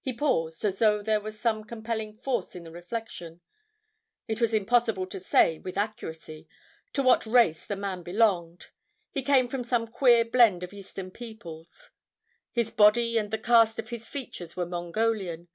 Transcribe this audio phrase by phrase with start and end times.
[0.00, 3.42] He paused as though there was some compelling force in the reflection.
[4.26, 6.48] It was impossible to say, with accuracy,
[6.94, 8.68] to what race the man belonged.
[9.10, 11.90] He came from some queer blend of Eastern peoples.
[12.50, 15.48] His body and the cast of his features were Mongolian.